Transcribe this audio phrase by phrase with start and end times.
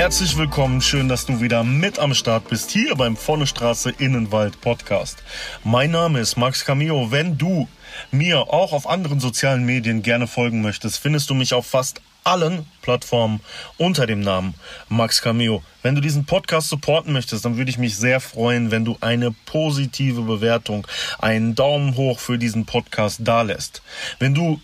[0.00, 4.58] Herzlich willkommen, schön, dass du wieder mit am Start bist, hier beim Vorne Straße Innenwald
[4.62, 5.22] Podcast.
[5.62, 7.10] Mein Name ist Max Camillo.
[7.10, 7.68] Wenn du
[8.10, 12.64] mir auch auf anderen sozialen Medien gerne folgen möchtest, findest du mich auf fast allen
[12.80, 13.40] Plattformen
[13.76, 14.54] unter dem Namen
[14.88, 15.62] Max Cameo.
[15.82, 19.32] Wenn du diesen Podcast supporten möchtest, dann würde ich mich sehr freuen, wenn du eine
[19.44, 20.86] positive Bewertung,
[21.18, 23.82] einen Daumen hoch für diesen Podcast dalässt.
[24.18, 24.62] Wenn du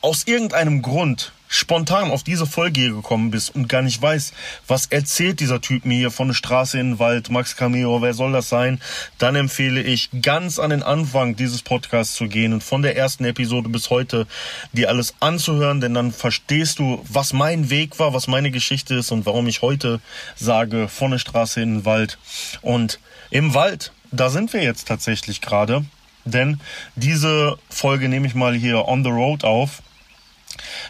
[0.00, 4.32] aus irgendeinem Grund spontan auf diese Folge hier gekommen bist und gar nicht weißt,
[4.68, 8.14] was erzählt dieser Typ mir hier von der Straße in den Wald, Max Cameo, wer
[8.14, 8.80] soll das sein,
[9.18, 13.24] dann empfehle ich ganz an den Anfang dieses Podcasts zu gehen und von der ersten
[13.24, 14.28] Episode bis heute
[14.72, 19.10] dir alles anzuhören, denn dann verstehst du, was mein Weg war, was meine Geschichte ist
[19.10, 20.00] und warum ich heute
[20.36, 22.18] sage, von der Straße in den Wald.
[22.62, 25.84] Und im Wald, da sind wir jetzt tatsächlich gerade,
[26.24, 26.60] denn
[26.94, 29.82] diese Folge nehme ich mal hier on the road auf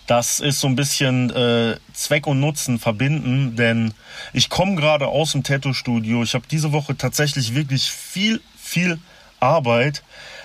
[0.06, 3.94] das ist so ein bisschen äh, Zweck und Nutzen verbinden, denn
[4.32, 6.22] ich komme gerade aus dem Tattoo-Studio.
[6.22, 8.98] Ich habe diese Woche tatsächlich wirklich viel, viel
[9.40, 10.02] Arbeit.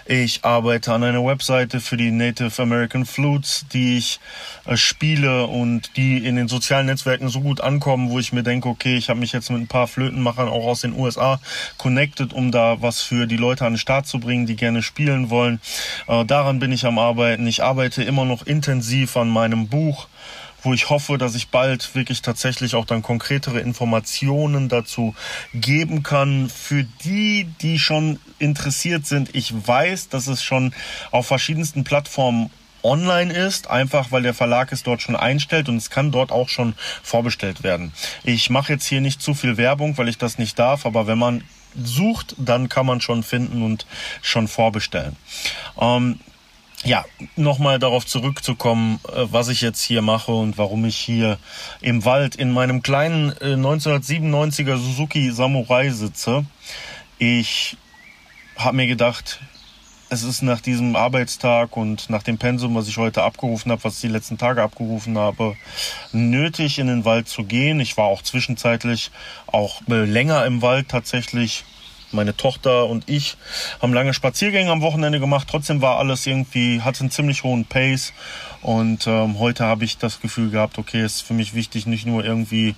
[0.07, 4.19] Ich arbeite an einer Webseite für die Native American Flutes, die ich
[4.65, 8.69] äh, spiele und die in den sozialen Netzwerken so gut ankommen, wo ich mir denke,
[8.69, 11.39] okay, ich habe mich jetzt mit ein paar Flötenmachern auch aus den USA
[11.77, 15.31] connected, um da was für die Leute an den Start zu bringen, die gerne spielen
[15.31, 15.59] wollen.
[16.07, 17.47] Äh, daran bin ich am Arbeiten.
[17.47, 20.07] Ich arbeite immer noch intensiv an meinem Buch
[20.65, 25.15] wo ich hoffe, dass ich bald wirklich tatsächlich auch dann konkretere Informationen dazu
[25.53, 26.49] geben kann.
[26.49, 30.73] Für die, die schon interessiert sind, ich weiß, dass es schon
[31.11, 32.49] auf verschiedensten Plattformen
[32.83, 36.49] online ist, einfach weil der Verlag es dort schon einstellt und es kann dort auch
[36.49, 37.91] schon vorbestellt werden.
[38.23, 41.17] Ich mache jetzt hier nicht zu viel Werbung, weil ich das nicht darf, aber wenn
[41.17, 41.43] man
[41.75, 43.85] sucht, dann kann man schon finden und
[44.21, 45.15] schon vorbestellen.
[45.79, 46.19] Ähm,
[46.85, 47.03] ja,
[47.35, 51.37] nochmal darauf zurückzukommen, äh, was ich jetzt hier mache und warum ich hier
[51.81, 56.45] im Wald in meinem kleinen 1997er äh, Suzuki Samurai sitze.
[57.17, 57.75] Ich
[58.55, 59.41] habe mir gedacht,
[60.09, 63.95] es ist nach diesem Arbeitstag und nach dem Pensum, was ich heute abgerufen habe, was
[63.95, 65.55] ich die letzten Tage abgerufen habe,
[66.11, 67.79] nötig in den Wald zu gehen.
[67.79, 69.09] Ich war auch zwischenzeitlich
[69.47, 71.65] auch äh, länger im Wald tatsächlich
[72.15, 73.37] meine Tochter und ich
[73.81, 75.47] haben lange Spaziergänge am Wochenende gemacht.
[75.49, 78.13] Trotzdem war alles irgendwie, hatte einen ziemlich hohen Pace.
[78.61, 82.05] Und ähm, heute habe ich das Gefühl gehabt, okay, es ist für mich wichtig, nicht
[82.07, 82.75] nur irgendwie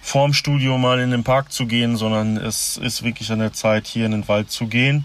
[0.00, 3.86] vorm Studio mal in den Park zu gehen, sondern es ist wirklich an der Zeit,
[3.86, 5.04] hier in den Wald zu gehen.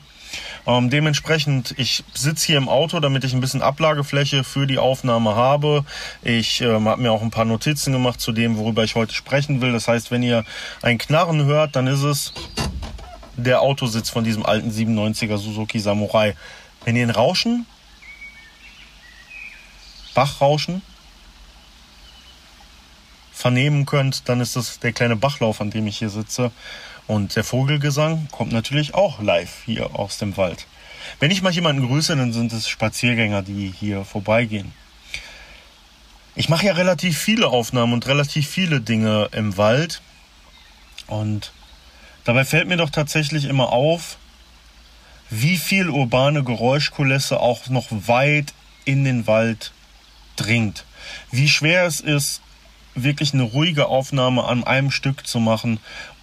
[0.65, 5.35] Ähm, dementsprechend, ich sitze hier im Auto, damit ich ein bisschen Ablagefläche für die Aufnahme
[5.35, 5.83] habe.
[6.21, 9.61] Ich ähm, habe mir auch ein paar Notizen gemacht zu dem, worüber ich heute sprechen
[9.61, 9.73] will.
[9.73, 10.45] Das heißt, wenn ihr
[10.81, 12.33] ein Knarren hört, dann ist es
[13.35, 16.35] der Autositz von diesem alten 97er Suzuki Samurai.
[16.85, 17.65] Wenn ihr ein Rauschen,
[20.13, 20.81] Bachrauschen
[23.31, 26.51] vernehmen könnt, dann ist das der kleine Bachlauf, an dem ich hier sitze.
[27.07, 30.67] Und der Vogelgesang kommt natürlich auch live hier aus dem Wald.
[31.19, 34.71] Wenn ich mal jemanden grüße, dann sind es Spaziergänger, die hier vorbeigehen.
[36.35, 40.01] Ich mache ja relativ viele Aufnahmen und relativ viele Dinge im Wald.
[41.07, 41.51] Und
[42.23, 44.17] Dabei fällt mir doch tatsächlich immer auf,
[45.29, 48.53] wie viel urbane Geräuschkulisse auch noch weit
[48.85, 49.71] in den Wald
[50.35, 50.85] dringt.
[51.31, 52.41] Wie schwer es ist,
[52.95, 55.79] wirklich eine ruhige Aufnahme an einem Stück zu machen,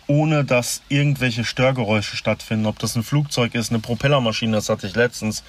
[0.06, 2.66] ohne dass irgendwelche Störgeräusche stattfinden.
[2.66, 5.44] Ob das ein Flugzeug ist, eine Propellermaschine, das hatte ich letztens,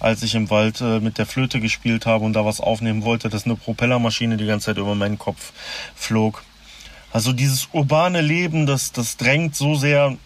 [0.00, 3.30] als ich im Wald äh, mit der Flöte gespielt habe und da was aufnehmen wollte,
[3.30, 5.52] dass eine Propellermaschine die ganze Zeit über meinen Kopf
[5.94, 6.44] flog.
[7.12, 10.16] Also dieses urbane Leben, das, das drängt so sehr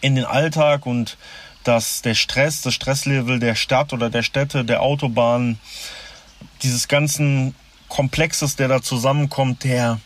[0.00, 1.16] in den Alltag und
[1.64, 5.58] dass der Stress, das Stresslevel der Stadt oder der Städte, der Autobahn,
[6.62, 7.54] dieses ganzen
[7.88, 10.00] Komplexes, der da zusammenkommt, der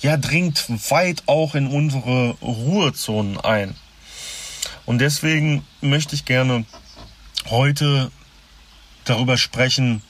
[0.00, 3.74] ja dringt weit auch in unsere Ruhezonen ein.
[4.86, 6.64] Und deswegen möchte ich gerne
[7.50, 8.10] heute
[9.04, 10.02] darüber sprechen,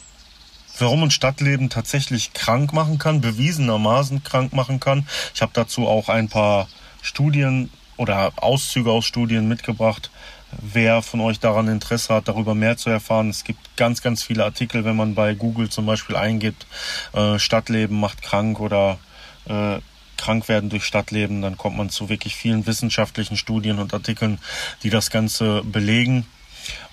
[0.81, 5.07] warum ein Stadtleben tatsächlich krank machen kann, bewiesenermaßen krank machen kann.
[5.35, 6.69] Ich habe dazu auch ein paar
[7.03, 10.11] Studien oder Auszüge aus Studien mitgebracht.
[10.61, 14.45] Wer von euch daran Interesse hat, darüber mehr zu erfahren, es gibt ganz, ganz viele
[14.45, 16.67] Artikel, wenn man bei Google zum Beispiel eingibt,
[17.13, 18.99] äh, Stadtleben macht krank oder
[19.47, 19.79] äh,
[20.17, 24.39] krank werden durch Stadtleben, dann kommt man zu wirklich vielen wissenschaftlichen Studien und Artikeln,
[24.83, 26.27] die das Ganze belegen.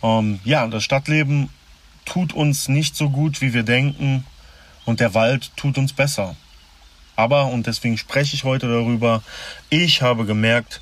[0.03, 1.49] Ähm, ja, das Stadtleben
[2.05, 4.25] tut uns nicht so gut, wie wir denken,
[4.85, 6.35] und der Wald tut uns besser.
[7.15, 9.23] Aber, und deswegen spreche ich heute darüber,
[9.69, 10.81] ich habe gemerkt,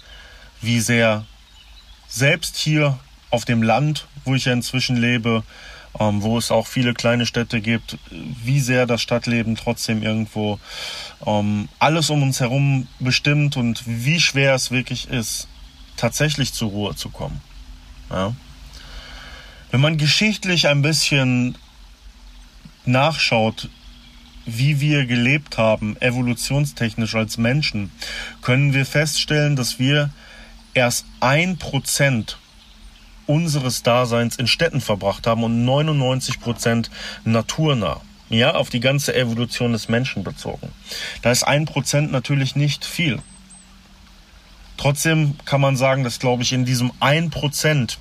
[0.61, 1.25] wie sehr
[2.07, 2.99] selbst hier
[3.29, 5.43] auf dem Land, wo ich ja inzwischen lebe,
[5.99, 10.59] ähm, wo es auch viele kleine Städte gibt, wie sehr das Stadtleben trotzdem irgendwo
[11.25, 15.47] ähm, alles um uns herum bestimmt und wie schwer es wirklich ist,
[15.97, 17.41] tatsächlich zur Ruhe zu kommen.
[18.09, 18.33] Ja?
[19.73, 21.57] Wenn man geschichtlich ein bisschen
[22.85, 23.69] nachschaut,
[24.45, 27.89] wie wir gelebt haben, evolutionstechnisch als Menschen,
[28.43, 30.11] können wir feststellen, dass wir
[30.75, 32.37] erst ein Prozent
[33.25, 36.91] unseres Daseins in Städten verbracht haben und 99 Prozent
[37.23, 37.99] naturnah.
[38.29, 40.67] Ja, auf die ganze Evolution des Menschen bezogen.
[41.23, 43.23] Da ist ein Prozent natürlich nicht viel.
[44.77, 47.97] Trotzdem kann man sagen, dass, glaube ich, in diesem ein Prozent,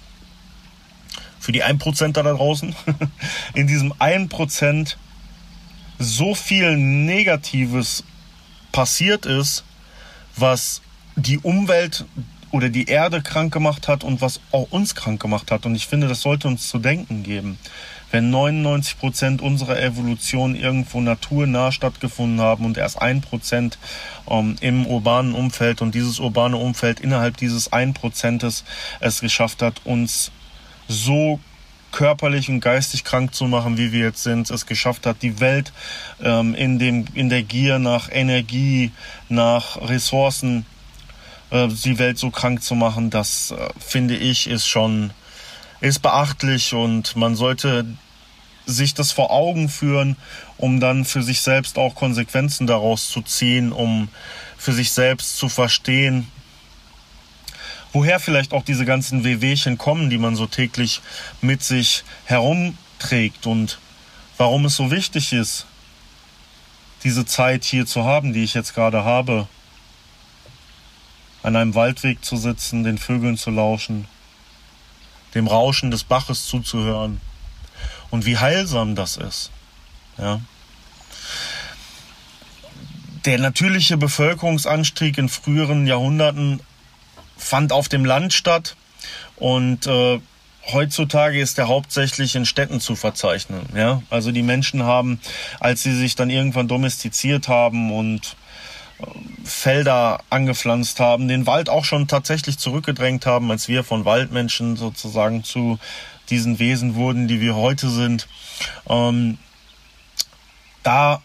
[1.42, 2.72] für die ein Prozenter da draußen,
[3.54, 4.96] in diesem ein Prozent
[5.98, 8.04] so viel Negatives
[8.70, 9.64] passiert ist,
[10.36, 10.82] was
[11.16, 12.04] die Umwelt
[12.52, 15.66] oder die Erde krank gemacht hat und was auch uns krank gemacht hat.
[15.66, 17.58] Und ich finde, das sollte uns zu denken geben.
[18.12, 23.78] Wenn 99 Prozent unserer Evolution irgendwo naturnah stattgefunden haben und erst ein Prozent
[24.30, 28.62] ähm, im urbanen Umfeld und dieses urbane Umfeld innerhalb dieses ein Prozentes
[29.00, 30.30] es geschafft hat, uns
[30.88, 31.40] so
[31.92, 35.72] körperlich und geistig krank zu machen, wie wir jetzt sind, es geschafft hat, die Welt
[36.22, 38.90] ähm, in, dem, in der Gier nach Energie,
[39.28, 40.66] nach Ressourcen
[41.50, 45.10] äh, die Welt so krank zu machen, das äh, finde ich ist schon
[45.80, 47.84] ist beachtlich und man sollte
[48.66, 50.16] sich das vor Augen führen,
[50.56, 54.08] um dann für sich selbst auch Konsequenzen daraus zu ziehen, um
[54.56, 56.28] für sich selbst zu verstehen,
[57.92, 61.00] woher vielleicht auch diese ganzen Wehwehchen kommen, die man so täglich
[61.40, 63.78] mit sich herumträgt und
[64.38, 65.66] warum es so wichtig ist,
[67.04, 69.48] diese Zeit hier zu haben, die ich jetzt gerade habe,
[71.42, 74.06] an einem Waldweg zu sitzen, den Vögeln zu lauschen,
[75.34, 77.20] dem Rauschen des Baches zuzuhören
[78.10, 79.50] und wie heilsam das ist.
[80.18, 80.40] Ja.
[83.24, 86.60] Der natürliche Bevölkerungsanstieg in früheren Jahrhunderten
[87.42, 88.76] fand auf dem Land statt
[89.36, 90.20] und äh,
[90.70, 93.66] heutzutage ist er hauptsächlich in Städten zu verzeichnen.
[93.74, 94.02] Ja?
[94.10, 95.20] Also die Menschen haben,
[95.60, 98.36] als sie sich dann irgendwann domestiziert haben und
[99.44, 105.42] Felder angepflanzt haben, den Wald auch schon tatsächlich zurückgedrängt haben, als wir von Waldmenschen sozusagen
[105.42, 105.78] zu
[106.30, 108.28] diesen Wesen wurden, die wir heute sind.
[108.88, 109.38] Ähm,
[110.84, 111.20] da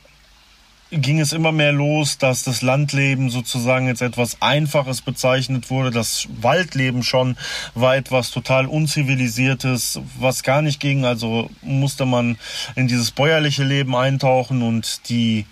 [0.92, 5.92] ging es immer mehr los, dass das Landleben sozusagen jetzt etwas Einfaches bezeichnet wurde.
[5.92, 7.38] Das Waldleben schon
[7.76, 11.06] war etwas total unzivilisiertes, was gar nicht ging.
[11.06, 12.38] Also musste man
[12.76, 15.46] in dieses bäuerliche Leben eintauchen und die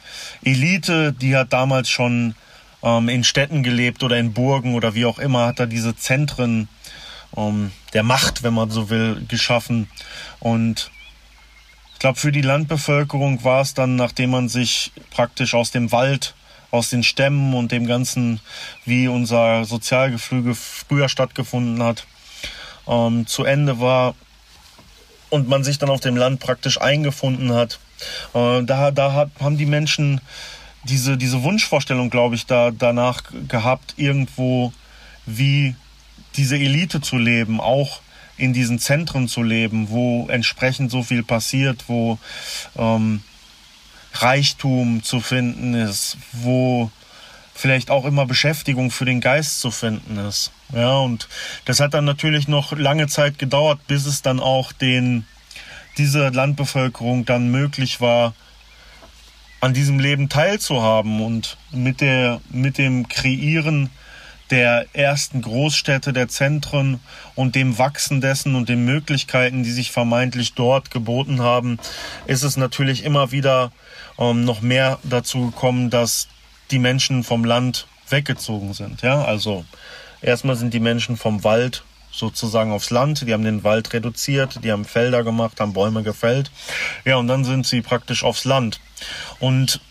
[0.43, 2.35] Elite, die hat damals schon
[2.81, 6.69] ähm, in Städten gelebt oder in Burgen oder wie auch immer, hat da diese Zentren
[7.35, 9.89] ähm, der Macht, wenn man so will, geschaffen
[10.39, 10.91] und
[11.95, 16.35] ich glaube, für die Landbevölkerung war es dann, nachdem man sich praktisch aus dem Wald,
[16.69, 18.41] aus den Stämmen und dem Ganzen,
[18.83, 22.05] wie unser Sozialgeflüge früher stattgefunden hat,
[22.85, 24.13] ähm, zu Ende war
[25.29, 27.79] und man sich dann auf dem Land praktisch eingefunden hat.
[28.33, 30.19] Äh, da da hat, haben die Menschen
[30.83, 34.73] diese, diese Wunschvorstellung, glaube ich, da, danach gehabt, irgendwo
[35.25, 35.75] wie
[36.35, 38.01] diese Elite zu leben, auch
[38.37, 42.19] in diesen Zentren zu leben, wo entsprechend so viel passiert, wo
[42.77, 43.21] ähm,
[44.13, 46.91] Reichtum zu finden ist, wo
[47.53, 50.51] vielleicht auch immer Beschäftigung für den Geist zu finden ist.
[50.73, 51.27] Ja, und
[51.63, 55.25] das hat dann natürlich noch lange Zeit gedauert, bis es dann auch den,
[55.97, 58.33] dieser Landbevölkerung dann möglich war,
[59.61, 63.89] an diesem Leben teilzuhaben und mit der, mit dem Kreieren
[64.51, 66.99] der ersten Großstädte, der Zentren
[67.33, 71.79] und dem Wachsen dessen und den Möglichkeiten, die sich vermeintlich dort geboten haben,
[72.27, 73.71] ist es natürlich immer wieder
[74.19, 76.27] ähm, noch mehr dazu gekommen, dass
[76.71, 79.01] die Menschen vom Land weggezogen sind.
[79.01, 79.65] Ja, also
[80.21, 84.71] erstmal sind die Menschen vom Wald sozusagen aufs Land, die haben den Wald reduziert, die
[84.71, 86.49] haben Felder gemacht, haben Bäume gefällt.
[87.03, 88.79] Ja, und dann sind sie praktisch aufs Land.
[89.39, 89.81] Und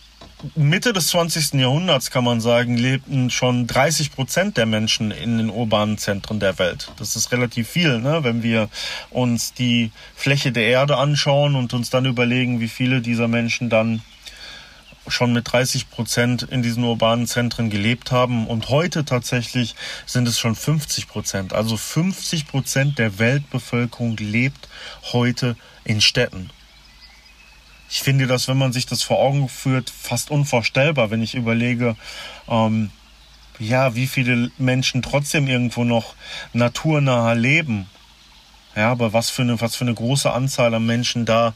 [0.57, 1.55] Mitte des 20.
[1.55, 6.59] Jahrhunderts kann man sagen, lebten schon 30 Prozent der Menschen in den urbanen Zentren der
[6.59, 6.93] Welt.
[6.99, 8.25] Das ist relativ viel, ne?
[8.25, 8.69] wenn wir
[9.11, 14.03] uns die Fläche der Erde anschauen und uns dann überlegen, wie viele dieser Menschen dann
[15.09, 19.75] schon mit 30 Prozent in diesen urbanen Zentren gelebt haben und heute tatsächlich
[20.07, 21.53] sind es schon 50 Prozent.
[21.53, 24.69] Also 50 Prozent der Weltbevölkerung lebt
[25.13, 26.51] heute in Städten.
[27.89, 31.97] Ich finde das, wenn man sich das vor Augen führt, fast unvorstellbar, wenn ich überlege,
[32.49, 32.91] ähm,
[33.59, 36.15] ja, wie viele Menschen trotzdem irgendwo noch
[36.53, 37.87] naturnahe leben.
[38.75, 41.55] Ja, aber was für eine, was für eine große Anzahl an Menschen da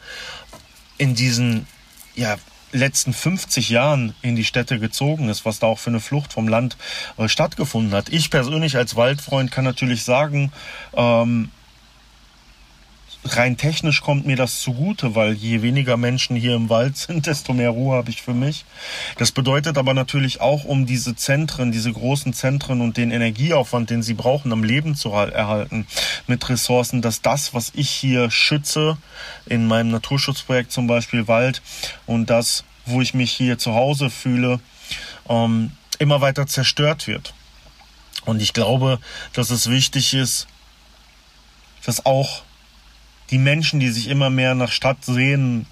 [0.99, 1.67] in diesen,
[2.15, 2.37] ja,
[2.73, 6.49] letzten 50 Jahren in die Städte gezogen ist, was da auch für eine Flucht vom
[6.49, 6.77] Land
[7.17, 8.11] äh, stattgefunden hat.
[8.11, 10.53] Ich persönlich als Waldfreund kann natürlich sagen,
[10.95, 11.51] ähm,
[13.25, 17.53] rein technisch kommt mir das zugute, weil je weniger Menschen hier im Wald sind, desto
[17.53, 18.65] mehr Ruhe habe ich für mich.
[19.19, 24.03] Das bedeutet aber natürlich auch, um diese Zentren, diese großen Zentren und den Energieaufwand, den
[24.03, 25.87] sie brauchen, am Leben zu erhalten
[26.27, 28.97] mit Ressourcen, dass das, was ich hier schütze,
[29.47, 31.63] in meinem Naturschutzprojekt zum Beispiel Wald
[32.07, 34.61] und das, wo ich mich hier zu Hause fühle,
[35.29, 37.35] ähm, immer weiter zerstört wird.
[38.25, 38.99] Und ich glaube,
[39.33, 40.47] dass es wichtig ist,
[41.85, 42.43] dass auch
[43.31, 45.67] die Menschen, die sich immer mehr nach Stadt sehen,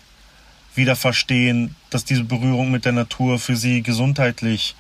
[0.75, 4.75] wieder verstehen, dass diese Berührung mit der Natur für sie gesundheitlich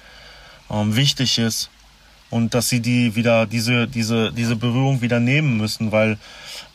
[0.71, 1.71] ähm, wichtig ist
[2.30, 6.18] und dass sie die wieder diese diese diese Berührung wieder nehmen müssen, weil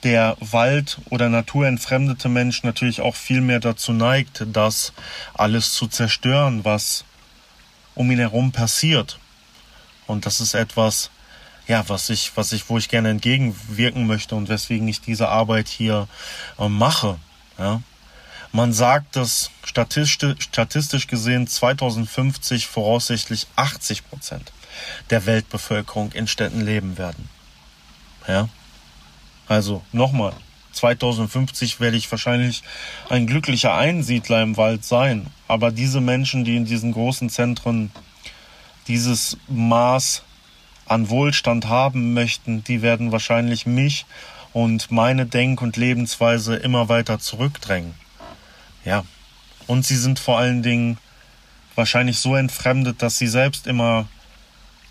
[0.03, 4.93] der Wald oder naturentfremdete Mensch natürlich auch viel mehr dazu neigt, das
[5.33, 7.05] alles zu zerstören, was
[7.93, 9.19] um ihn herum passiert.
[10.07, 11.11] Und das ist etwas,
[11.71, 15.69] ja, was ich, was ich, wo ich gerne entgegenwirken möchte und weswegen ich diese Arbeit
[15.69, 16.09] hier
[16.59, 17.17] äh, mache.
[17.57, 17.81] Ja.
[18.51, 24.51] Man sagt, dass statistisch, statistisch gesehen 2050 voraussichtlich 80 Prozent
[25.11, 27.29] der Weltbevölkerung in Städten leben werden.
[28.27, 28.49] Ja.
[29.47, 30.33] Also nochmal,
[30.73, 32.63] 2050 werde ich wahrscheinlich
[33.07, 35.27] ein glücklicher Einsiedler im Wald sein.
[35.47, 37.91] Aber diese Menschen, die in diesen großen Zentren
[38.89, 40.23] dieses Maß
[40.85, 44.05] an Wohlstand haben möchten, die werden wahrscheinlich mich
[44.53, 47.93] und meine Denk- und Lebensweise immer weiter zurückdrängen.
[48.83, 49.03] Ja.
[49.67, 50.97] Und sie sind vor allen Dingen
[51.75, 54.07] wahrscheinlich so entfremdet, dass sie selbst immer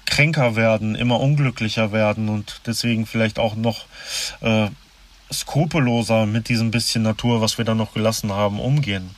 [0.06, 3.86] kränker werden, immer unglücklicher werden und deswegen vielleicht auch noch
[4.40, 4.68] äh,
[5.32, 9.14] skrupelloser mit diesem bisschen Natur, was wir da noch gelassen haben, umgehen.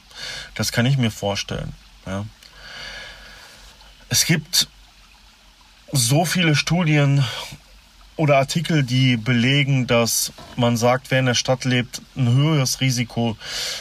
[0.55, 1.73] Das kann ich mir vorstellen.
[2.07, 2.27] Ja.
[4.09, 4.69] Es gibt
[5.93, 7.23] so viele Studien
[8.17, 13.37] oder Artikel, die belegen, dass man sagt, wer in der Stadt lebt, ein höheres Risiko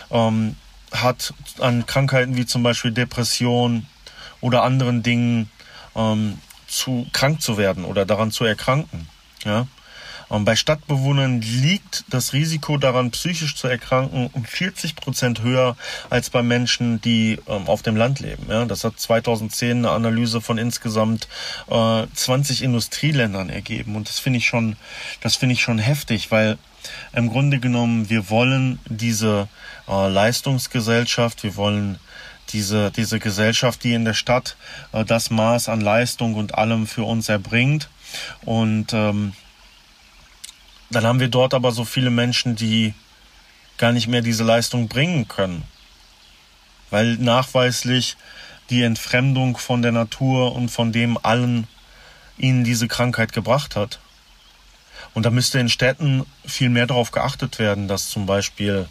[0.10, 0.56] ähm,
[0.92, 3.86] hat an Krankheiten wie zum Beispiel Depression
[4.42, 5.50] oder anderen Dingen
[5.96, 6.38] ähm,
[6.68, 9.08] zu krank zu werden oder daran zu erkranken.
[9.46, 9.68] Ja?
[10.32, 15.76] Und bei Stadtbewohnern liegt das Risiko daran, psychisch zu erkranken, um 40 Prozent höher
[16.10, 18.46] als bei Menschen, die ähm, auf dem Land leben.
[18.48, 21.28] Ja, das hat 2010 eine Analyse von insgesamt
[21.70, 23.98] äh, 20 Industrieländern ergeben.
[23.98, 24.78] Und das finde ich schon,
[25.20, 26.58] das finde ich schon heftig, weil
[27.12, 29.50] im Grunde genommen wir wollen diese
[29.90, 32.00] äh, Leistungsgesellschaft, wir wollen
[32.54, 34.56] diese, diese Gesellschaft, die in der Stadt
[34.94, 37.90] äh, das Maß an Leistung und allem für uns erbringt.
[38.46, 39.34] Und ähm,
[40.92, 42.94] dann haben wir dort aber so viele Menschen, die
[43.78, 45.64] gar nicht mehr diese Leistung bringen können.
[46.90, 48.18] Weil nachweislich
[48.70, 51.68] die Entfremdung von der Natur und von dem allen
[52.38, 54.00] ihnen diese Krankheit gebracht hat.
[55.14, 58.88] Und da müsste in Städten viel mehr darauf geachtet werden, dass zum Beispiel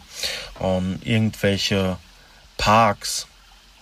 [0.59, 1.97] ähm, irgendwelche
[2.57, 3.27] Parks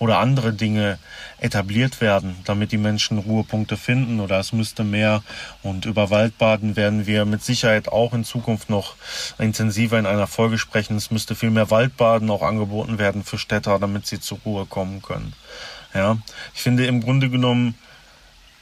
[0.00, 0.98] oder andere Dinge
[1.38, 5.22] etabliert werden, damit die Menschen Ruhepunkte finden oder es müsste mehr.
[5.62, 8.96] Und über Waldbaden werden wir mit Sicherheit auch in Zukunft noch
[9.38, 10.96] intensiver in einer Folge sprechen.
[10.96, 15.02] Es müsste viel mehr Waldbaden auch angeboten werden für Städter, damit sie zur Ruhe kommen
[15.02, 15.34] können.
[15.94, 16.16] Ja,
[16.54, 17.74] ich finde im Grunde genommen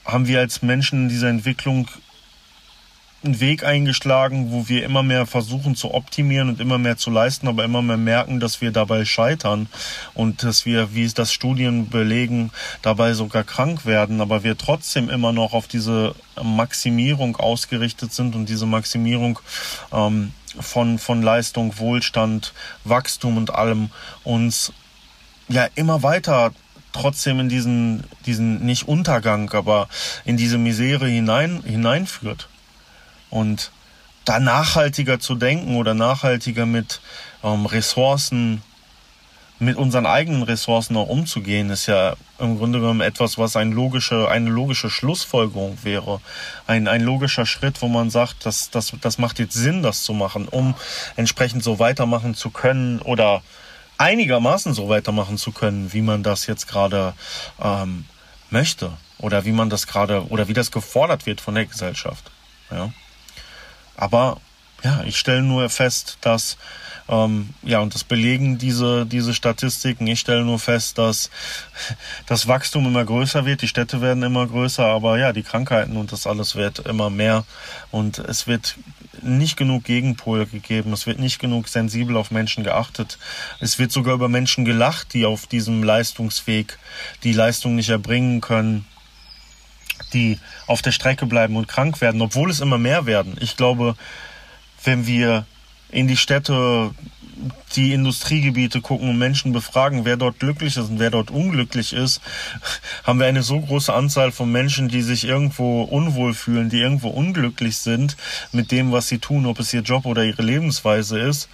[0.05, 1.89] haben wir als Menschen in dieser Entwicklung
[3.25, 7.49] einen Weg eingeschlagen, wo wir immer mehr versuchen zu optimieren und immer mehr zu leisten,
[7.49, 9.67] aber immer mehr merken, dass wir dabei scheitern
[10.15, 15.09] und dass wir, wie es das Studien belegen, dabei sogar krank werden, aber wir trotzdem
[15.09, 19.41] immer noch auf diese Maximierung ausgerichtet sind und diese Maximierung
[19.93, 22.53] ähm, von, von Leistung, Wohlstand,
[22.85, 23.91] Wachstum und allem
[24.23, 24.73] uns
[25.49, 26.53] ja immer weiter
[26.93, 29.89] trotzdem in diesen, diesen nicht Untergang, aber
[30.25, 32.49] in diese Misere hinein, hineinführt.
[33.31, 33.71] Und
[34.25, 37.01] da nachhaltiger zu denken oder nachhaltiger mit
[37.43, 38.63] ähm, Ressourcen,
[39.59, 44.29] mit unseren eigenen Ressourcen auch umzugehen, ist ja im Grunde genommen etwas, was ein logische,
[44.29, 46.21] eine logische Schlussfolgerung wäre.
[46.67, 50.13] Ein, ein logischer Schritt, wo man sagt, das, das, das macht jetzt Sinn, das zu
[50.13, 50.75] machen, um
[51.17, 53.43] entsprechend so weitermachen zu können oder
[53.97, 57.15] einigermaßen so weitermachen zu können, wie man das jetzt gerade
[57.61, 58.05] ähm,
[58.51, 62.31] möchte oder wie man das gerade oder wie das gefordert wird von der Gesellschaft.
[62.71, 62.93] Ja.
[63.99, 64.41] Aber
[64.85, 66.57] ja, ich stelle nur fest, dass
[67.09, 70.07] ähm, ja, und das belegen diese, diese Statistiken.
[70.07, 71.31] Ich stelle nur fest, dass
[72.27, 76.13] das Wachstum immer größer wird, die Städte werden immer größer, aber ja, die Krankheiten und
[76.13, 77.45] das alles wird immer mehr
[77.91, 78.77] und es wird
[79.23, 83.19] nicht genug Gegenpol gegeben, es wird nicht genug sensibel auf Menschen geachtet.
[83.59, 86.79] Es wird sogar über Menschen gelacht, die auf diesem Leistungsweg
[87.25, 88.87] die Leistung nicht erbringen können
[90.13, 93.37] die auf der Strecke bleiben und krank werden, obwohl es immer mehr werden.
[93.41, 93.97] Ich glaube,
[94.85, 95.47] wenn wir
[95.91, 96.91] in die Städte,
[97.77, 102.21] die Industriegebiete gucken und Menschen befragen, wer dort glücklich ist und wer dort unglücklich ist,
[103.05, 107.09] haben wir eine so große Anzahl von Menschen, die sich irgendwo unwohl fühlen, die irgendwo
[107.09, 108.17] unglücklich sind
[108.53, 111.49] mit dem, was sie tun, ob es ihr Job oder ihre Lebensweise ist.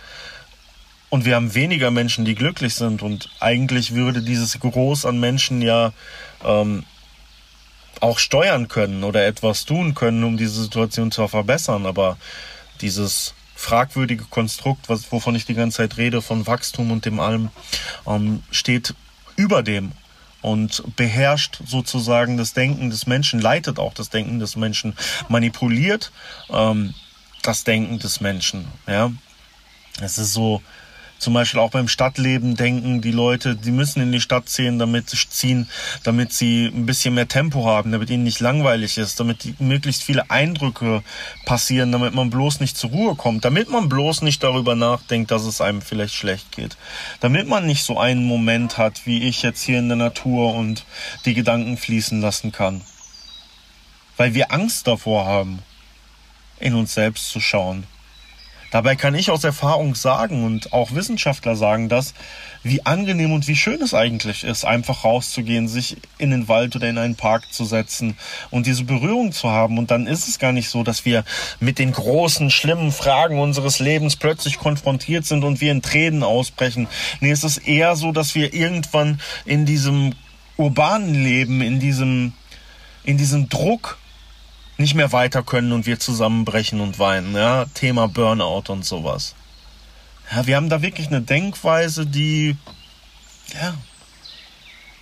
[1.10, 3.00] Und wir haben weniger Menschen, die glücklich sind.
[3.00, 5.92] Und eigentlich würde dieses Groß an Menschen ja
[6.44, 6.82] ähm,
[8.04, 11.87] auch steuern können oder etwas tun können, um diese Situation zu verbessern.
[11.87, 12.18] Aber
[12.82, 17.49] dieses fragwürdige Konstrukt, was, wovon ich die ganze Zeit rede, von Wachstum und dem allem,
[18.06, 18.94] ähm, steht
[19.37, 19.92] über dem
[20.42, 24.94] und beherrscht sozusagen das Denken des Menschen, leitet auch das Denken des Menschen,
[25.28, 26.12] manipuliert
[26.50, 26.94] ähm,
[27.40, 28.66] das Denken des Menschen.
[28.87, 29.11] Ja,
[30.02, 30.61] es ist so
[31.25, 35.09] zum Beispiel auch beim Stadtleben denken die Leute, die müssen in die Stadt ziehen, damit
[35.09, 35.71] sie ziehen,
[36.02, 40.31] damit sie ein bisschen mehr Tempo haben, damit ihnen nicht langweilig ist, damit möglichst viele
[40.31, 41.02] Eindrücke
[41.47, 45.45] passieren, damit man bloß nicht zur Ruhe kommt, damit man bloß nicht darüber nachdenkt, dass
[45.45, 46.76] es einem vielleicht schlecht geht,
[47.21, 50.85] damit man nicht so einen Moment hat, wie ich jetzt hier in der Natur und
[51.25, 52.83] die Gedanken fließen lassen kann.
[54.19, 55.61] Weil wir Angst davor haben,
[56.61, 57.85] in uns selbst zu schauen
[58.75, 62.12] Dabei kann ich aus Erfahrung sagen und auch Wissenschaftler sagen das,
[62.64, 66.88] wie angenehm und wie schön es eigentlich ist, einfach rauszugehen, sich in den Wald oder
[66.88, 68.16] in einen Park zu setzen
[68.50, 69.78] und diese Berührung zu haben.
[69.78, 71.22] Und dann ist es gar nicht so, dass wir
[71.61, 76.88] mit den großen, schlimmen Fragen unseres Lebens plötzlich konfrontiert sind und wir in Tränen ausbrechen.
[77.20, 80.16] Nee, es ist eher so, dass wir irgendwann in diesem
[80.57, 82.33] urbanen Leben, in diesem,
[83.05, 83.98] in diesem Druck
[84.76, 87.34] nicht mehr weiter können und wir zusammenbrechen und weinen.
[87.34, 89.34] Ja, Thema Burnout und sowas.
[90.32, 92.56] Ja, wir haben da wirklich eine Denkweise, die
[93.52, 93.74] ja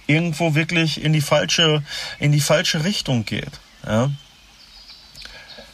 [0.06, 1.82] irgendwo wirklich in die falsche
[2.18, 3.60] in die falsche Richtung geht.
[3.86, 4.10] Ja.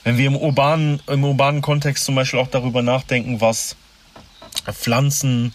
[0.04, 3.76] Wenn wir im urbanen im urbanen Kontext zum Beispiel auch darüber nachdenken, was
[4.72, 5.54] Pflanzen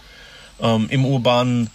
[0.59, 1.69] ähm, im urbanen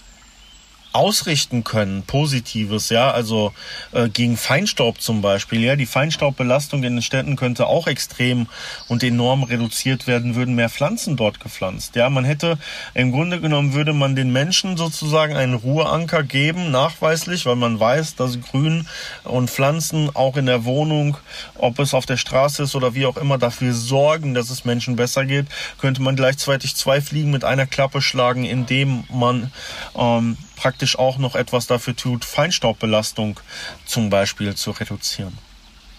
[0.99, 3.53] ausrichten können, Positives, ja, also
[3.93, 8.49] äh, gegen Feinstaub zum Beispiel, ja, die Feinstaubbelastung in den Städten könnte auch extrem
[8.89, 12.59] und enorm reduziert werden, würden mehr Pflanzen dort gepflanzt, ja, man hätte,
[12.95, 18.17] im Grunde genommen würde man den Menschen sozusagen einen Ruheanker geben, nachweislich, weil man weiß,
[18.17, 18.89] dass Grün
[19.23, 21.17] und Pflanzen auch in der Wohnung,
[21.55, 24.97] ob es auf der Straße ist oder wie auch immer, dafür sorgen, dass es Menschen
[24.97, 25.47] besser geht,
[25.81, 29.53] könnte man gleichzeitig zwei Fliegen mit einer Klappe schlagen, indem man
[29.97, 33.38] ähm, praktisch auch noch etwas dafür tut, Feinstaubbelastung
[33.87, 35.38] zum Beispiel zu reduzieren.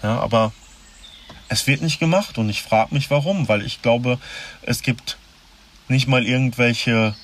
[0.04, 0.52] Ja, aber
[1.48, 4.20] es wird nicht gemacht und ich frage mich warum, weil ich glaube,
[4.62, 5.18] es gibt
[5.88, 7.16] nicht mal irgendwelche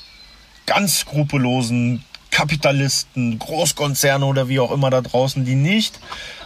[0.65, 2.03] ganz skrupellosen
[2.35, 6.01] Kapitalisten, Großkonzerne oder wie auch immer da draußen, die nicht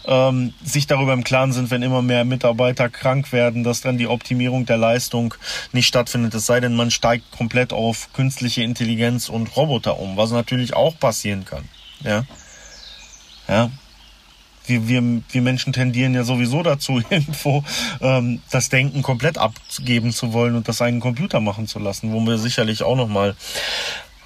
[0.06, 4.06] ähm, sich darüber im Klaren sind, wenn immer mehr Mitarbeiter krank werden, dass dann die
[4.06, 5.34] Optimierung der Leistung
[5.71, 6.36] nicht stattfindet.
[6.36, 10.99] Es sei denn, man steigt komplett auf künstliche Intelligenz und Roboter um, was natürlich auch
[10.99, 11.67] passieren kann.
[12.04, 12.23] Ja,
[13.47, 13.71] ja.
[14.67, 17.63] Wir, wir, wir Menschen tendieren ja sowieso dazu, irgendwo
[17.99, 22.19] ähm, das Denken komplett abgeben zu wollen und das einen Computer machen zu lassen, wo
[22.21, 23.36] wir sicherlich auch noch mal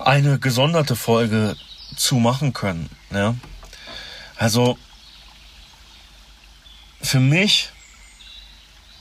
[0.06, 1.56] eine gesonderte Folge
[1.96, 2.90] zu machen können.
[3.12, 3.36] Ja?
[4.36, 4.78] Also
[7.02, 7.70] für mich,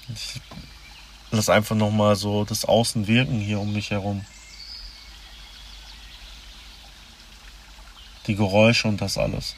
[0.09, 0.41] ich
[1.31, 4.25] lass einfach nochmal so das Außen wirken hier um mich herum.
[8.27, 9.57] Die Geräusche und das alles.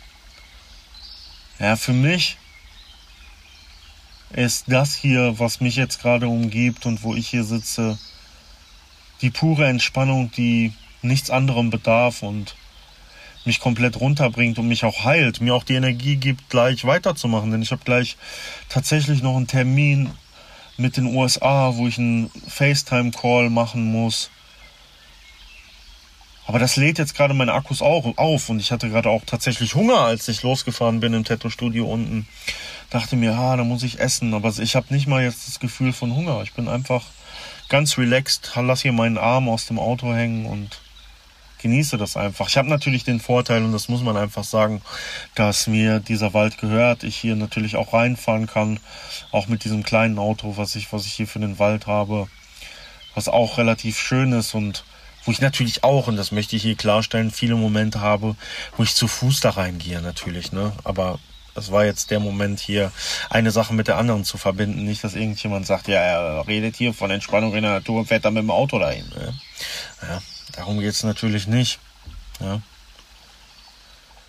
[1.59, 2.39] Ja, für mich
[4.31, 7.99] ist das hier, was mich jetzt gerade umgibt und wo ich hier sitze,
[9.21, 10.73] die pure Entspannung, die
[11.05, 12.57] nichts anderem bedarf und
[13.45, 17.51] mich komplett runterbringt und mich auch heilt, mir auch die Energie gibt, gleich weiterzumachen.
[17.51, 18.17] Denn ich habe gleich
[18.69, 20.11] tatsächlich noch einen Termin
[20.77, 24.31] mit den USA, wo ich einen FaceTime-Call machen muss.
[26.47, 29.75] Aber das lädt jetzt gerade meine Akkus auch auf und ich hatte gerade auch tatsächlich
[29.75, 32.27] Hunger, als ich losgefahren bin im Tattoo-Studio unten.
[32.90, 35.95] Dachte mir, ah, da muss ich essen, aber ich habe nicht mal jetzt das Gefühl
[35.95, 36.43] von Hunger.
[36.43, 37.05] Ich bin einfach
[37.71, 40.81] ganz relaxed, lass hier meinen Arm aus dem Auto hängen und
[41.64, 42.50] genieße das einfach.
[42.50, 44.83] Ich habe natürlich den Vorteil, und das muss man einfach sagen,
[45.35, 47.05] dass mir dieser Wald gehört.
[47.05, 48.81] Ich hier natürlich auch reinfahren kann,
[49.33, 52.29] auch mit diesem kleinen Auto, was ich, was ich hier für den Wald habe,
[53.14, 54.85] was auch relativ schön ist und
[55.24, 58.37] wo ich natürlich auch, und das möchte ich hier klarstellen, viele Momente habe,
[58.77, 60.72] wo ich zu Fuß da reingehe natürlich, ne?
[60.85, 61.18] Aber
[61.55, 62.92] das war jetzt der Moment hier,
[63.31, 64.85] eine Sache mit der anderen zu verbinden.
[64.85, 68.27] Nicht, dass irgendjemand sagt, ja, er redet hier von Entspannung in der Natur und fährt
[68.27, 69.09] dann mit dem Auto dahin.
[69.09, 69.33] Ne?
[70.03, 70.20] Ja,
[70.57, 71.79] darum geht's natürlich nicht.
[72.40, 72.61] Ja.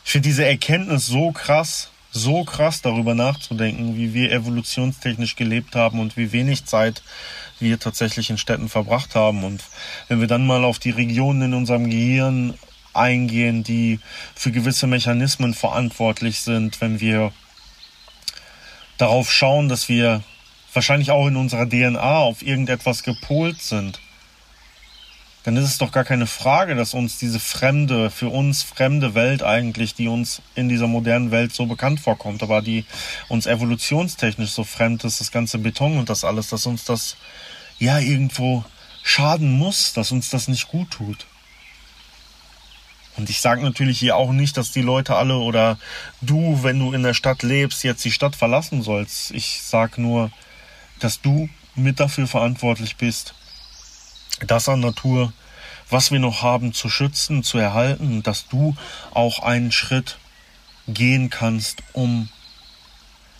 [0.03, 5.99] Ich finde diese Erkenntnis so krass, so krass darüber nachzudenken, wie wir evolutionstechnisch gelebt haben
[5.99, 7.01] und wie wenig Zeit
[7.59, 9.43] wir tatsächlich in Städten verbracht haben.
[9.43, 9.63] Und
[10.07, 12.53] wenn wir dann mal auf die Regionen in unserem Gehirn
[12.93, 13.99] eingehen, die
[14.35, 17.33] für gewisse Mechanismen verantwortlich sind, wenn wir
[18.97, 20.23] darauf schauen, dass wir
[20.73, 23.99] wahrscheinlich auch in unserer DNA auf irgendetwas gepolt sind,
[25.45, 29.43] dann ist es doch gar keine Frage, dass uns diese fremde, für uns fremde Welt
[29.43, 32.83] eigentlich, die uns in dieser modernen Welt so bekannt vorkommt, aber die
[33.27, 37.15] uns evolutionstechnisch so fremd ist, das ganze Beton und das alles, dass uns das
[37.77, 38.65] ja irgendwo
[39.03, 41.27] schaden muss, dass uns das nicht gut tut.
[43.15, 45.77] Und ich sage natürlich hier auch nicht, dass die Leute alle oder
[46.21, 49.29] du, wenn du in der Stadt lebst, jetzt die Stadt verlassen sollst.
[49.29, 50.31] Ich sage nur,
[50.99, 53.35] dass du mit dafür verantwortlich bist,
[54.47, 55.33] das an Natur,
[55.89, 58.75] was wir noch haben, zu schützen, zu erhalten, dass du
[59.13, 60.17] auch einen Schritt
[60.87, 62.29] gehen kannst, um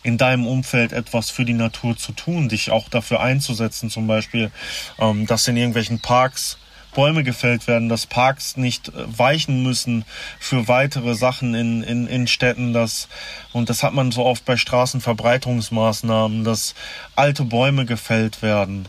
[0.03, 4.51] in deinem Umfeld etwas für die Natur zu tun, dich auch dafür einzusetzen, zum Beispiel,
[4.99, 6.58] ähm, dass in irgendwelchen Parks
[6.95, 10.05] Bäume gefällt werden, dass Parks nicht äh, weichen müssen
[10.39, 12.73] für weitere Sachen in, in, in Städten.
[12.73, 13.08] Das,
[13.51, 16.73] und das hat man so oft bei Straßenverbreiterungsmaßnahmen, dass
[17.15, 18.88] alte Bäume gefällt werden.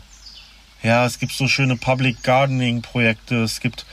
[0.83, 3.43] Ja, es gibt so schöne Public Gardening Projekte.
[3.43, 3.85] Es gibt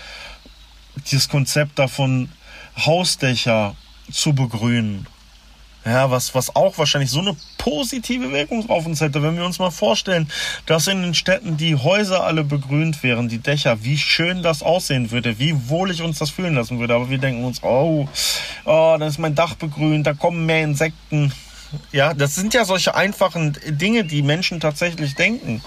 [1.11, 2.31] dieses Konzept davon,
[2.77, 3.75] Hausdächer
[4.11, 5.07] zu begrünen.
[5.87, 9.59] Ja, was, was auch wahrscheinlich so eine positive Wirkung auf uns hätte, wenn wir uns
[9.59, 10.31] mal vorstellen,
[10.65, 15.11] dass in den Städten die Häuser alle begrünt wären, die Dächer, wie schön das aussehen
[15.11, 16.95] würde, wie wohlig uns das fühlen lassen würde.
[16.95, 18.09] Aber wir denken uns, oh,
[18.65, 21.33] oh, dann ist mein Dach begrünt, da kommen mehr Insekten.
[21.93, 25.61] Ja, das sind ja solche einfachen Dinge, die Menschen tatsächlich denken.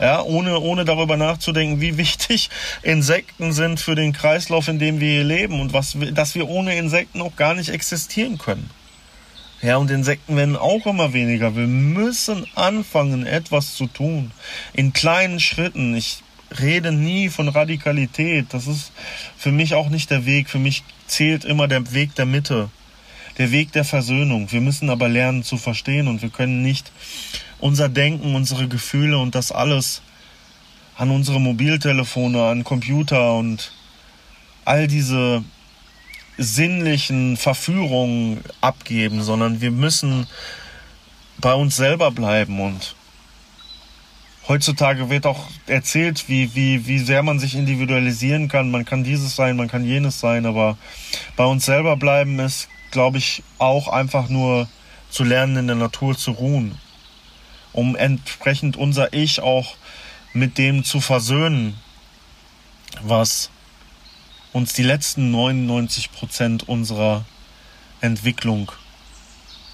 [0.00, 2.48] Ja, ohne, ohne darüber nachzudenken, wie wichtig
[2.82, 6.74] Insekten sind für den Kreislauf, in dem wir hier leben und was, dass wir ohne
[6.76, 8.70] Insekten auch gar nicht existieren können.
[9.60, 11.54] Ja, und Insekten werden auch immer weniger.
[11.54, 14.30] Wir müssen anfangen, etwas zu tun.
[14.72, 15.94] In kleinen Schritten.
[15.94, 16.22] Ich
[16.58, 18.46] rede nie von Radikalität.
[18.50, 18.92] Das ist
[19.36, 20.48] für mich auch nicht der Weg.
[20.48, 22.70] Für mich zählt immer der Weg der Mitte.
[23.36, 24.50] Der Weg der Versöhnung.
[24.50, 26.90] Wir müssen aber lernen zu verstehen und wir können nicht
[27.60, 30.02] unser Denken, unsere Gefühle und das alles
[30.96, 33.72] an unsere Mobiltelefone, an Computer und
[34.64, 35.42] all diese
[36.36, 40.26] sinnlichen Verführungen abgeben, sondern wir müssen
[41.38, 42.94] bei uns selber bleiben und
[44.48, 48.70] heutzutage wird auch erzählt, wie, wie, wie sehr man sich individualisieren kann.
[48.70, 50.76] Man kann dieses sein, man kann jenes sein, aber
[51.36, 54.68] bei uns selber bleiben ist, glaube ich, auch einfach nur
[55.08, 56.76] zu lernen, in der Natur zu ruhen,
[57.72, 59.76] um entsprechend unser Ich auch
[60.32, 61.78] mit dem zu versöhnen,
[63.02, 63.50] was
[64.52, 67.24] uns die letzten 99 Prozent unserer
[68.00, 68.72] Entwicklung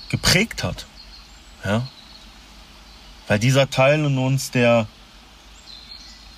[0.09, 0.87] geprägt hat.
[1.65, 1.87] Ja?
[3.27, 4.87] Weil dieser Teil in uns, der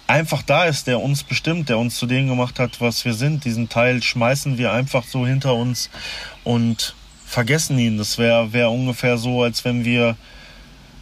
[0.06, 3.44] einfach da ist, der uns bestimmt, der uns zu dem gemacht hat, was wir sind,
[3.44, 5.90] diesen Teil schmeißen wir einfach so hinter uns
[6.44, 6.94] und
[7.26, 7.98] vergessen ihn.
[7.98, 10.16] Das wäre wär ungefähr so, als wenn wir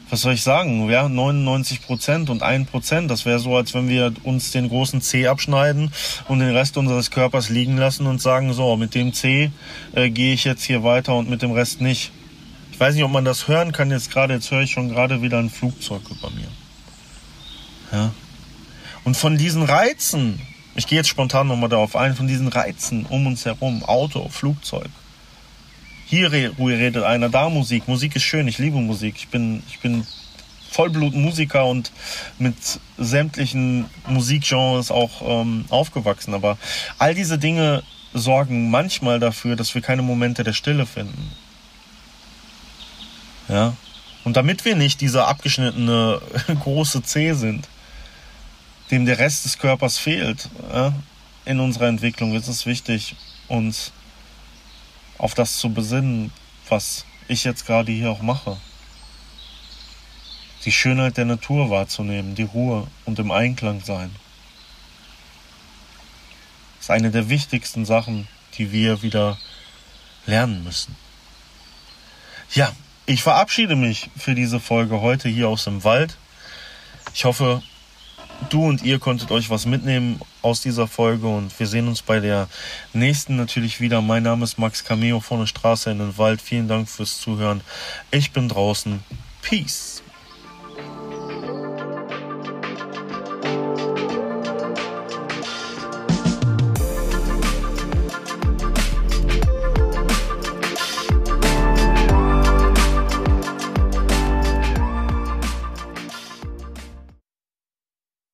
[0.08, 3.10] was soll ich sagen, ja, 99 Prozent und 1 Prozent.
[3.10, 5.90] Das wäre so, als wenn wir uns den großen C abschneiden
[6.28, 9.50] und den Rest unseres Körpers liegen lassen und sagen, so, mit dem C
[9.94, 12.12] äh, gehe ich jetzt hier weiter und mit dem Rest nicht.
[12.70, 14.34] Ich weiß nicht, ob man das hören kann jetzt gerade.
[14.34, 16.48] Jetzt höre ich schon gerade wieder ein Flugzeug über mir.
[17.90, 18.12] Ja.
[19.02, 20.40] Und von diesen Reizen,
[20.74, 24.90] ich gehe jetzt spontan nochmal darauf ein, von diesen Reizen um uns herum, Auto, Flugzeug,
[26.06, 27.88] hier redet einer, da Musik.
[27.88, 29.16] Musik ist schön, ich liebe Musik.
[29.16, 30.06] Ich bin, ich bin
[30.70, 31.90] Vollblutmusiker und
[32.38, 32.54] mit
[32.96, 36.34] sämtlichen Musikgenres auch ähm, aufgewachsen.
[36.34, 36.58] Aber
[36.98, 37.82] all diese Dinge
[38.14, 41.32] sorgen manchmal dafür, dass wir keine Momente der Stille finden.
[43.48, 43.74] Ja.
[44.24, 46.20] Und damit wir nicht dieser abgeschnittene
[46.62, 47.68] große C sind,
[48.90, 50.92] dem der Rest des Körpers fehlt, ja,
[51.44, 53.16] in unserer Entwicklung ist es wichtig,
[53.48, 53.92] uns
[55.18, 56.32] auf das zu besinnen,
[56.68, 58.56] was ich jetzt gerade hier auch mache.
[60.64, 64.14] Die Schönheit der Natur wahrzunehmen, die Ruhe und im Einklang sein.
[66.80, 68.26] ist eine der wichtigsten Sachen,
[68.58, 69.38] die wir wieder
[70.26, 70.96] lernen müssen.
[72.52, 72.72] Ja,
[73.06, 76.16] ich verabschiede mich für diese Folge heute hier aus dem Wald.
[77.14, 77.62] Ich hoffe,
[78.50, 82.20] du und ihr konntet euch was mitnehmen aus dieser Folge und wir sehen uns bei
[82.20, 82.48] der
[82.92, 84.00] nächsten natürlich wieder.
[84.00, 86.40] Mein Name ist Max Cameo von der Straße in den Wald.
[86.40, 87.60] Vielen Dank fürs Zuhören.
[88.10, 89.02] Ich bin draußen.
[89.42, 90.02] Peace.